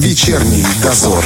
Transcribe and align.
Вечерний 0.00 0.66
дозор. 0.82 1.24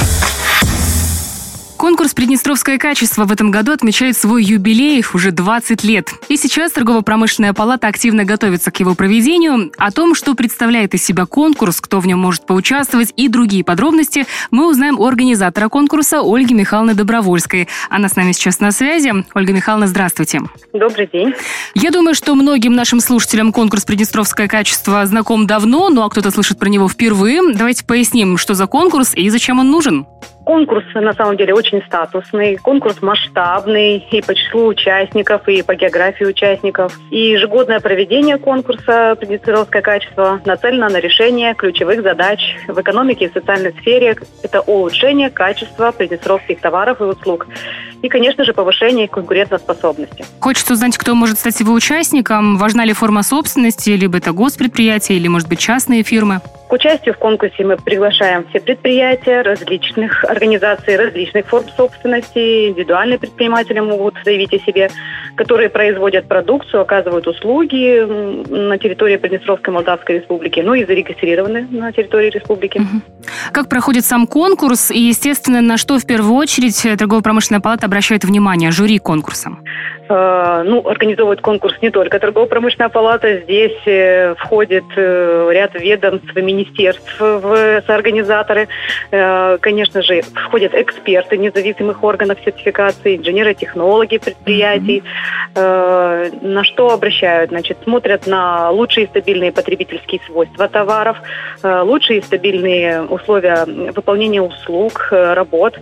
Конкурс 1.85 2.15
«Приднестровское 2.15 2.79
качество» 2.79 3.25
в 3.25 3.31
этом 3.31 3.51
году 3.51 3.71
отмечает 3.71 4.17
свой 4.17 4.43
юбилей 4.43 5.05
уже 5.13 5.29
20 5.29 5.83
лет. 5.83 6.09
И 6.29 6.35
сейчас 6.35 6.71
торгово-промышленная 6.71 7.53
палата 7.53 7.87
активно 7.87 8.25
готовится 8.25 8.71
к 8.71 8.79
его 8.79 8.95
проведению. 8.95 9.71
О 9.77 9.91
том, 9.91 10.15
что 10.15 10.33
представляет 10.33 10.95
из 10.95 11.05
себя 11.05 11.27
конкурс, 11.27 11.79
кто 11.81 11.99
в 11.99 12.07
нем 12.07 12.17
может 12.17 12.47
поучаствовать 12.47 13.13
и 13.15 13.27
другие 13.27 13.63
подробности, 13.63 14.25
мы 14.49 14.67
узнаем 14.67 14.99
у 14.99 15.05
организатора 15.05 15.69
конкурса 15.69 16.21
Ольги 16.23 16.55
Михайловны 16.55 16.95
Добровольской. 16.95 17.67
Она 17.91 18.09
с 18.09 18.15
нами 18.15 18.31
сейчас 18.31 18.59
на 18.59 18.71
связи. 18.71 19.13
Ольга 19.35 19.53
Михайловна, 19.53 19.85
здравствуйте. 19.85 20.41
Добрый 20.73 21.07
день. 21.13 21.35
Я 21.75 21.91
думаю, 21.91 22.15
что 22.15 22.33
многим 22.33 22.73
нашим 22.73 22.99
слушателям 22.99 23.53
конкурс 23.53 23.85
«Приднестровское 23.85 24.47
качество» 24.47 25.05
знаком 25.05 25.45
давно, 25.45 25.91
ну 25.91 26.01
а 26.01 26.09
кто-то 26.09 26.31
слышит 26.31 26.57
про 26.57 26.67
него 26.67 26.89
впервые. 26.89 27.53
Давайте 27.53 27.85
поясним, 27.85 28.37
что 28.37 28.55
за 28.55 28.65
конкурс 28.65 29.13
и 29.13 29.29
зачем 29.29 29.59
он 29.59 29.69
нужен. 29.69 30.07
Конкурс, 30.45 30.85
на 30.93 31.13
самом 31.13 31.37
деле, 31.37 31.53
очень 31.53 31.81
статусный. 31.87 32.57
Конкурс 32.57 33.01
масштабный 33.01 33.97
и 34.11 34.21
по 34.21 34.35
числу 34.35 34.67
участников, 34.67 35.47
и 35.47 35.63
по 35.63 35.75
географии 35.75 36.23
участников. 36.23 36.97
И 37.09 37.31
ежегодное 37.31 37.79
проведение 37.79 38.37
конкурса 38.37 39.15
«Приднестровское 39.19 39.81
качество» 39.81 40.39
нацелено 40.45 40.87
на 40.89 40.99
решение 40.99 41.55
ключевых 41.55 42.03
задач 42.03 42.39
в 42.67 42.79
экономике 42.79 43.25
и 43.25 43.33
социальной 43.33 43.73
сфере. 43.73 44.15
Это 44.43 44.61
улучшение 44.61 45.31
качества 45.31 45.91
приднестровских 45.91 46.61
товаров 46.61 47.01
и 47.01 47.05
услуг. 47.05 47.47
И, 48.03 48.09
конечно 48.09 48.45
же, 48.45 48.53
повышение 48.53 49.07
конкурентоспособности. 49.07 50.25
Хочется 50.39 50.73
узнать, 50.73 50.95
кто 50.95 51.15
может 51.15 51.39
стать 51.39 51.59
его 51.59 51.73
участником. 51.73 52.57
Важна 52.57 52.85
ли 52.85 52.93
форма 52.93 53.23
собственности, 53.23 53.89
либо 53.89 54.19
это 54.19 54.31
госпредприятие, 54.31 55.17
или, 55.17 55.27
может 55.27 55.49
быть, 55.49 55.59
частные 55.59 56.03
фирмы? 56.03 56.41
К 56.67 56.73
участию 56.73 57.13
в 57.13 57.17
конкурсе 57.17 57.63
мы 57.63 57.77
приглашаем 57.77 58.45
все 58.49 58.59
предприятия 58.59 59.41
различных 59.41 60.23
организаций, 60.23 60.95
различных 60.95 61.45
форм 61.45 61.65
собственности. 61.77 62.69
Индивидуальные 62.69 63.19
предприниматели 63.19 63.79
могут 63.79 64.15
заявить 64.25 64.53
о 64.53 64.59
себе, 64.59 64.89
которые 65.35 65.69
производят 65.69 66.27
продукцию, 66.27 66.81
оказывают 66.81 67.27
услуги 67.27 68.03
на 68.49 68.77
территории 68.79 69.17
Приднестровской 69.17 69.73
Молдавской 69.73 70.19
Республики, 70.19 70.59
ну 70.59 70.73
и 70.73 70.85
зарегистрированы 70.85 71.67
на 71.69 71.91
территории 71.91 72.31
республики. 72.31 72.81
Как 73.51 73.69
проходит 73.69 74.05
сам 74.05 74.25
конкурс 74.25 74.89
и, 74.89 74.99
естественно, 74.99 75.61
на 75.61 75.77
что 75.77 75.99
в 75.99 76.05
первую 76.05 76.33
очередь 76.33 76.81
торгово-промышленная 76.97 77.61
палата 77.61 77.85
обращает 77.85 78.23
внимание 78.23 78.71
жюри 78.71 78.97
конкурса? 78.97 79.51
Э, 80.07 80.63
ну, 80.65 80.87
организовывает 80.87 81.41
конкурс 81.41 81.75
не 81.81 81.89
только 81.89 82.19
торгово-промышленная 82.19 82.89
палата, 82.89 83.39
здесь 83.39 83.77
э, 83.85 84.35
входит 84.35 84.83
э, 84.95 85.49
ряд 85.51 85.73
ведомств 85.73 86.35
и 86.35 86.41
министерств 86.41 87.19
в 87.19 87.81
соорганизаторы. 87.87 88.67
Конечно 89.09 90.01
же, 90.01 90.21
входят 90.21 90.73
эксперты 90.73 91.37
независимых 91.37 92.03
органов 92.03 92.37
сертификации, 92.43 93.17
инженеры-технологи 93.17 94.17
предприятий. 94.17 95.03
На 95.55 96.63
что 96.63 96.91
обращают? 96.91 97.51
Значит, 97.51 97.77
смотрят 97.83 98.27
на 98.27 98.69
лучшие 98.71 99.07
стабильные 99.07 99.51
потребительские 99.51 100.21
свойства 100.25 100.67
товаров, 100.67 101.17
лучшие 101.63 102.21
стабильные 102.21 103.03
условия 103.03 103.65
выполнения 103.65 104.41
услуг, 104.41 105.07
работ 105.11 105.79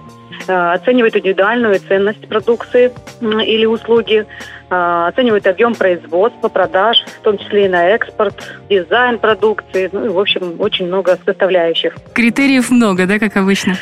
оценивают 0.48 1.16
индивидуальную 1.16 1.80
ценность 1.80 2.28
продукции 2.28 2.92
или 3.22 3.66
услуги, 3.66 4.26
оценивают 4.70 5.46
объем 5.46 5.76
производства, 5.76 6.50
продаж, 6.50 6.98
в 7.06 7.22
том 7.22 7.38
числе 7.38 7.66
и 7.66 7.70
на 7.70 7.90
экспорт, 7.90 8.36
дизайн 8.70 9.20
продукции, 9.20 9.90
ну 9.92 10.06
и, 10.06 10.10
в 10.10 10.20
общем, 10.20 10.56
очень 10.60 10.88
много 10.88 11.20
составляющих. 11.26 11.96
Критериев 12.14 12.72
много, 12.72 13.06
да, 13.06 13.20
как 13.20 13.38
обычно? 13.38 13.76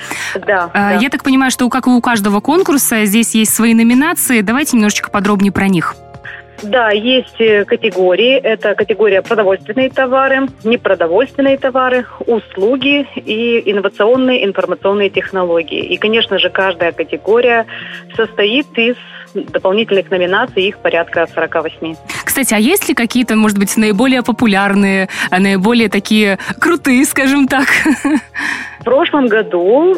Да. 0.45 0.69
А, 0.73 0.93
да. 0.93 0.99
Я 0.99 1.09
так 1.09 1.23
понимаю, 1.23 1.51
что 1.51 1.69
как 1.69 1.87
и 1.87 1.89
у 1.89 2.01
каждого 2.01 2.41
конкурса 2.41 3.05
здесь 3.05 3.35
есть 3.35 3.53
свои 3.53 3.73
номинации. 3.73 4.41
Давайте 4.41 4.75
немножечко 4.75 5.09
подробнее 5.09 5.51
про 5.51 5.67
них. 5.67 5.95
Да, 6.63 6.91
есть 6.91 7.39
э, 7.39 7.65
категории. 7.65 8.35
Это 8.35 8.75
категория 8.75 9.21
продовольственные 9.21 9.89
товары, 9.89 10.47
непродовольственные 10.63 11.57
товары, 11.57 12.05
услуги 12.25 13.07
и 13.15 13.71
инновационные 13.71 14.45
информационные 14.45 15.09
технологии. 15.09 15.83
И, 15.85 15.97
конечно 15.97 16.37
же, 16.37 16.49
каждая 16.49 16.91
категория 16.91 17.65
состоит 18.15 18.67
из 18.77 18.95
дополнительных 19.33 20.11
номинаций, 20.11 20.63
их 20.63 20.77
порядка 20.79 21.27
48. 21.33 21.95
Кстати, 22.25 22.53
а 22.53 22.57
есть 22.57 22.87
ли 22.89 22.95
какие-то, 22.95 23.35
может 23.35 23.57
быть, 23.57 23.75
наиболее 23.77 24.23
популярные, 24.23 25.09
а 25.29 25.39
наиболее 25.39 25.89
такие 25.89 26.37
крутые, 26.59 27.05
скажем 27.05 27.47
так? 27.47 27.67
В 28.79 28.83
прошлом 28.83 29.27
году 29.27 29.95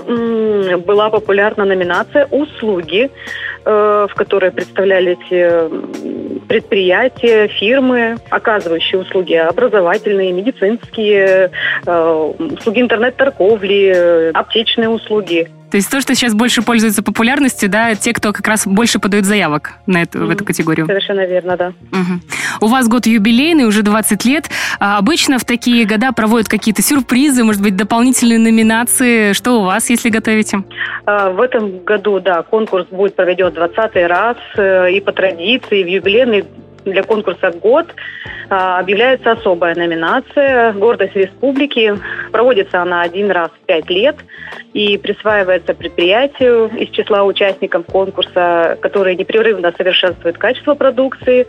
была 0.86 1.10
популярна 1.10 1.64
номинация 1.64 2.26
«Услуги», 2.26 3.10
э, 3.66 4.08
в 4.10 4.14
которой 4.14 4.52
представлялись 4.52 5.32
э, 5.32 5.70
предприятия, 6.54 7.48
фирмы, 7.48 8.18
оказывающие 8.30 9.02
услуги 9.02 9.34
образовательные, 9.34 10.32
медицинские, 10.32 11.50
э, 11.84 12.34
услуги 12.38 12.80
интернет-торговли, 12.80 14.30
аптечные 14.36 14.88
услуги. 14.88 15.48
То 15.74 15.78
есть 15.78 15.90
то, 15.90 16.00
что 16.02 16.14
сейчас 16.14 16.36
больше 16.36 16.62
пользуется 16.62 17.02
популярностью, 17.02 17.68
да, 17.68 17.96
те, 17.96 18.14
кто 18.14 18.32
как 18.32 18.48
раз 18.48 18.68
больше 18.68 19.00
подают 19.00 19.26
заявок 19.26 19.72
на 19.88 20.04
эту, 20.04 20.20
mm-hmm. 20.20 20.26
в 20.26 20.30
эту 20.30 20.46
категорию. 20.46 20.86
Совершенно 20.86 21.26
верно, 21.26 21.58
да. 21.58 21.74
Угу. 21.92 22.66
У 22.66 22.68
вас 22.68 22.88
год 22.88 23.08
юбилейный, 23.08 23.66
уже 23.66 23.82
20 23.82 24.24
лет. 24.26 24.52
А 24.80 25.00
обычно 25.00 25.40
в 25.40 25.46
такие 25.46 25.86
года 25.86 26.12
проводят 26.12 26.48
какие-то 26.48 26.84
сюрпризы, 26.84 27.44
может 27.44 27.64
быть, 27.64 27.76
дополнительные 27.76 28.38
номинации. 28.38 29.34
Что 29.34 29.62
у 29.62 29.64
вас, 29.64 29.90
если 29.90 30.10
готовите? 30.10 30.60
А, 31.08 31.32
в 31.32 31.42
этом 31.42 31.84
году, 31.84 32.20
да, 32.20 32.44
конкурс 32.44 32.86
будет 32.92 33.16
проведен 33.16 33.52
20 33.52 33.96
раз. 34.08 34.38
Э, 34.56 34.92
и 34.92 35.02
по 35.02 35.12
традиции 35.12 35.82
в 35.84 35.88
юбилейный 35.88 36.46
для 36.86 37.02
конкурса 37.02 37.52
год 37.52 37.88
а, 38.50 38.80
объявляется 38.80 39.32
особая 39.32 39.74
номинация 39.74 40.74
«Гордость 40.74 41.16
республики». 41.16 41.98
Проводится 42.32 42.82
она 42.82 43.02
один 43.02 43.32
раз 43.32 43.50
в 43.50 43.66
пять 43.66 43.90
лет 43.90 44.18
и 44.74 44.98
присваивается 44.98 45.74
предприятию 45.74 46.70
из 46.76 46.90
числа 46.90 47.24
участников 47.24 47.86
конкурса, 47.86 48.78
которые 48.82 49.16
непрерывно 49.16 49.72
совершенствуют 49.78 50.38
качество 50.38 50.74
продукции, 50.74 51.46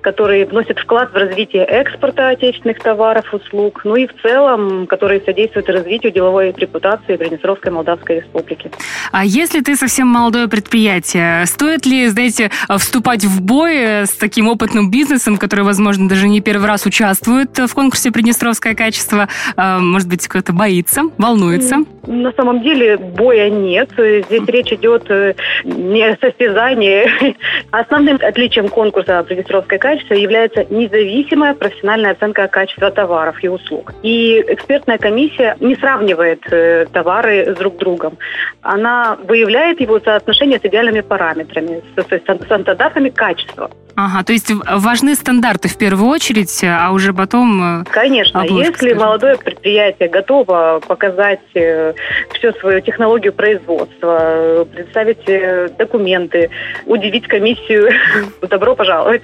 которые 0.00 0.46
вносят 0.46 0.78
вклад 0.78 1.12
в 1.12 1.16
развитие 1.16 1.64
экспорта 1.64 2.28
отечественных 2.28 2.80
товаров, 2.80 3.32
услуг, 3.32 3.82
ну 3.84 3.96
и 3.96 4.06
в 4.06 4.22
целом, 4.22 4.86
которые 4.86 5.20
содействуют 5.20 5.68
развитию 5.68 6.12
деловой 6.12 6.54
репутации 6.56 7.16
Приднестровской 7.16 7.70
Молдавской 7.70 8.16
Республики. 8.16 8.70
А 9.12 9.24
если 9.24 9.60
ты 9.60 9.76
совсем 9.76 10.08
молодое 10.08 10.48
предприятие, 10.48 11.46
стоит 11.46 11.86
ли, 11.86 12.08
знаете, 12.08 12.50
вступать 12.78 13.24
в 13.24 13.42
бой 13.42 13.74
с 14.06 14.12
таким 14.12 14.48
опытным 14.48 14.90
бизнесом, 14.90 15.36
который, 15.36 15.64
возможно, 15.64 16.08
даже 16.08 16.28
не 16.28 16.40
первый 16.40 16.66
раз 16.66 16.86
участвует 16.86 17.58
в 17.58 17.74
конкурсе 17.74 18.10
«Приднестровское 18.10 18.74
качество», 18.74 19.28
а, 19.56 19.78
может 19.78 20.08
быть, 20.08 20.26
кто-то 20.26 20.52
боится, 20.52 21.02
волнуется? 21.18 21.78
На 22.06 22.32
самом 22.32 22.53
деле 22.62 22.96
боя 22.96 23.50
нет. 23.50 23.90
Здесь 23.96 24.46
речь 24.48 24.72
идет 24.72 25.10
э, 25.10 25.34
не 25.64 26.02
о 26.02 26.16
состязании. 26.16 27.36
Основным 27.70 28.18
отличием 28.20 28.68
конкурса 28.68 29.22
«Приднестровское 29.22 29.78
качество» 29.78 30.14
является 30.14 30.66
независимая 30.70 31.54
профессиональная 31.54 32.12
оценка 32.12 32.48
качества 32.48 32.90
товаров 32.90 33.42
и 33.42 33.48
услуг. 33.48 33.92
И 34.02 34.42
экспертная 34.48 34.98
комиссия 34.98 35.56
не 35.60 35.76
сравнивает 35.76 36.40
э, 36.50 36.86
товары 36.92 37.54
с 37.54 37.56
друг 37.56 37.76
другом. 37.76 38.18
Она 38.62 39.16
выявляет 39.24 39.80
его 39.80 40.00
соотношение 40.00 40.58
с 40.58 40.64
идеальными 40.64 41.00
параметрами, 41.00 41.82
с 41.96 42.44
стандартами 42.44 43.10
качества. 43.10 43.70
Ага, 43.96 44.24
то 44.24 44.32
есть 44.32 44.50
важны 44.50 45.14
стандарты 45.14 45.68
в 45.68 45.76
первую 45.76 46.08
очередь, 46.08 46.64
а 46.64 46.90
уже 46.90 47.12
потом... 47.12 47.82
Э, 47.82 47.84
Конечно, 47.90 48.40
обложка, 48.40 48.72
если 48.72 48.88
скажем. 48.88 48.98
молодое 48.98 49.36
предприятие 49.36 50.08
готово 50.08 50.80
показать 50.86 51.40
э, 51.54 51.94
всю 52.32 52.52
свою 52.54 52.80
технологию 52.80 53.32
производства, 53.32 54.66
представить 54.72 55.28
э, 55.28 55.68
документы, 55.78 56.50
удивить 56.86 57.28
комиссию, 57.28 57.90
добро 58.42 58.74
пожаловать. 58.74 59.22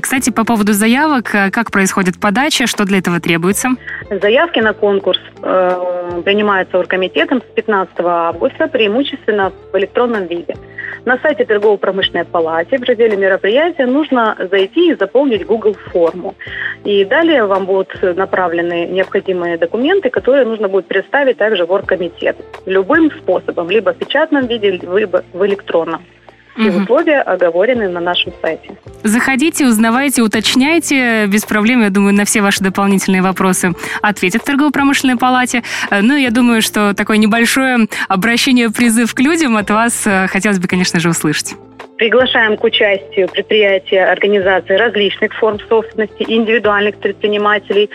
Кстати, 0.00 0.30
по 0.30 0.44
поводу 0.44 0.72
заявок, 0.72 1.30
как 1.30 1.70
происходит 1.70 2.18
подача, 2.18 2.66
что 2.66 2.84
для 2.84 2.98
этого 2.98 3.20
требуется? 3.20 3.70
Заявки 4.10 4.60
на 4.60 4.72
конкурс 4.72 5.18
принимаются 5.42 6.78
оргкомитетом 6.78 7.40
с 7.40 7.54
15 7.54 7.94
августа, 7.98 8.68
преимущественно 8.68 9.52
в 9.72 9.76
электронном 9.76 10.26
виде. 10.26 10.54
На 11.04 11.18
сайте 11.18 11.44
торгово-промышленной 11.44 12.24
палаты 12.24 12.76
в 12.78 12.82
разделе 12.82 13.16
мероприятия 13.16 13.86
нужно 13.86 14.36
зайти 14.50 14.90
и 14.90 14.94
заполнить 14.94 15.46
Google 15.46 15.74
форму. 15.74 16.34
И 16.84 17.04
далее 17.04 17.44
вам 17.44 17.66
будут 17.66 17.88
направлены 18.02 18.86
необходимые 18.86 19.56
документы, 19.56 20.10
которые 20.10 20.44
нужно 20.44 20.68
будет 20.68 20.86
представить 20.86 21.38
также 21.38 21.64
в 21.64 21.72
оргкомитет. 21.72 22.36
Любым 22.66 23.10
способом, 23.10 23.70
либо 23.70 23.92
в 23.92 23.98
печатном 23.98 24.46
виде, 24.46 24.70
либо 24.70 25.24
в 25.32 25.46
электронном. 25.46 26.02
Все 26.60 26.70
угу. 26.70 26.82
условия 26.82 27.20
оговорены 27.22 27.88
на 27.88 28.00
нашем 28.00 28.32
сайте. 28.42 28.70
Заходите, 29.02 29.66
узнавайте, 29.66 30.22
уточняйте. 30.22 31.26
Без 31.26 31.44
проблем, 31.44 31.82
я 31.82 31.90
думаю, 31.90 32.14
на 32.14 32.24
все 32.24 32.42
ваши 32.42 32.62
дополнительные 32.62 33.22
вопросы 33.22 33.72
ответят 34.02 34.42
в 34.42 34.44
торгово-промышленной 34.44 35.16
палате. 35.16 35.62
Ну, 35.90 36.16
я 36.16 36.30
думаю, 36.30 36.60
что 36.62 36.94
такое 36.94 37.16
небольшое 37.16 37.88
обращение, 38.08 38.70
призыв 38.70 39.14
к 39.14 39.20
людям 39.20 39.56
от 39.56 39.70
вас 39.70 40.06
э, 40.06 40.26
хотелось 40.28 40.58
бы, 40.58 40.68
конечно 40.68 41.00
же, 41.00 41.08
услышать. 41.08 41.54
Приглашаем 42.00 42.56
к 42.56 42.64
участию 42.64 43.28
предприятия, 43.28 44.06
организации 44.06 44.72
различных 44.72 45.34
форм 45.34 45.58
собственности, 45.68 46.24
индивидуальных 46.26 46.96
предпринимателей. 46.96 47.90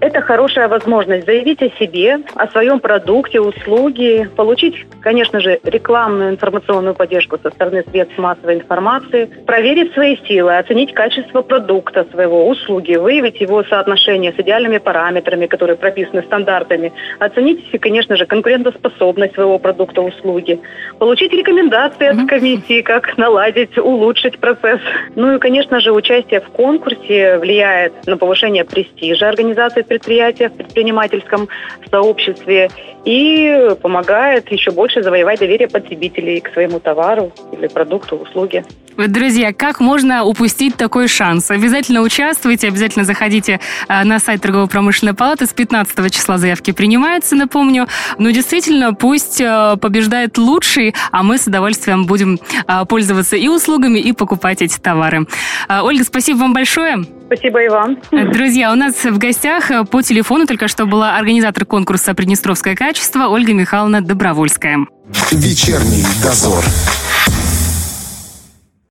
Это 0.00 0.22
хорошая 0.22 0.66
возможность 0.66 1.26
заявить 1.26 1.60
о 1.60 1.68
себе, 1.78 2.20
о 2.36 2.48
своем 2.48 2.80
продукте, 2.80 3.38
услуге, 3.38 4.30
получить, 4.34 4.86
конечно 5.02 5.40
же, 5.40 5.60
рекламную 5.62 6.30
информационную 6.30 6.94
поддержку 6.94 7.36
со 7.42 7.50
стороны 7.50 7.84
средств 7.90 8.16
массовой 8.16 8.54
информации, 8.54 9.26
проверить 9.26 9.92
свои 9.92 10.16
силы, 10.26 10.56
оценить 10.56 10.94
качество 10.94 11.42
продукта 11.42 12.06
своего, 12.12 12.48
услуги, 12.48 12.94
выявить 12.94 13.42
его 13.42 13.62
соотношение 13.64 14.32
с 14.32 14.40
идеальными 14.40 14.78
параметрами, 14.78 15.44
которые 15.44 15.76
прописаны 15.76 16.22
стандартами, 16.22 16.94
оценить, 17.18 17.70
конечно 17.78 18.16
же, 18.16 18.24
конкурентоспособность 18.24 19.34
своего 19.34 19.58
продукта, 19.58 20.00
услуги, 20.00 20.58
получить 20.98 21.34
рекомендации 21.34 22.06
от 22.06 22.26
комиссии, 22.26 22.80
как 22.80 23.18
наладить 23.18 23.49
наладить, 23.50 23.78
улучшить 23.78 24.38
процесс. 24.38 24.80
Ну 25.14 25.34
и, 25.34 25.38
конечно 25.38 25.80
же, 25.80 25.92
участие 25.92 26.40
в 26.40 26.48
конкурсе 26.50 27.38
влияет 27.38 28.06
на 28.06 28.16
повышение 28.16 28.64
престижа 28.64 29.28
организации 29.28 29.82
предприятия 29.82 30.48
в 30.48 30.52
предпринимательском 30.52 31.48
сообществе 31.90 32.70
и 33.04 33.70
помогает 33.80 34.50
еще 34.50 34.70
больше 34.70 35.02
завоевать 35.02 35.40
доверие 35.40 35.68
потребителей 35.68 36.40
к 36.40 36.52
своему 36.52 36.80
товару 36.80 37.32
или 37.52 37.66
продукту, 37.66 38.16
услуге. 38.16 38.64
Друзья, 38.96 39.52
как 39.54 39.80
можно 39.80 40.24
упустить 40.24 40.76
такой 40.76 41.08
шанс? 41.08 41.50
Обязательно 41.50 42.02
участвуйте, 42.02 42.68
обязательно 42.68 43.04
заходите 43.04 43.60
э, 43.88 44.04
на 44.04 44.18
сайт 44.18 44.42
торгово-промышленной 44.42 45.14
палаты. 45.14 45.46
С 45.46 45.54
15 45.54 46.12
числа 46.12 46.36
заявки 46.36 46.72
принимаются, 46.72 47.34
напомню. 47.34 47.86
Но 48.18 48.24
ну, 48.24 48.30
действительно, 48.30 48.92
пусть 48.92 49.40
э, 49.40 49.76
побеждает 49.80 50.36
лучший, 50.36 50.94
а 51.12 51.22
мы 51.22 51.38
с 51.38 51.46
удовольствием 51.46 52.04
будем 52.04 52.38
э, 52.66 52.84
пользоваться 52.86 53.36
и 53.40 53.48
услугами, 53.48 53.98
и 53.98 54.12
покупать 54.12 54.62
эти 54.62 54.78
товары. 54.78 55.26
Ольга, 55.68 56.04
спасибо 56.04 56.38
вам 56.38 56.52
большое. 56.52 57.04
Спасибо 57.26 57.62
и 57.62 57.68
вам. 57.68 57.98
Друзья, 58.10 58.72
у 58.72 58.76
нас 58.76 59.04
в 59.04 59.18
гостях 59.18 59.70
по 59.90 60.02
телефону 60.02 60.46
только 60.46 60.68
что 60.68 60.86
была 60.86 61.16
организатор 61.16 61.64
конкурса 61.64 62.14
«Приднестровское 62.14 62.74
качество» 62.74 63.28
Ольга 63.28 63.52
Михайловна 63.54 64.00
Добровольская. 64.00 64.86
Вечерний 65.30 66.04
дозор. 66.22 66.64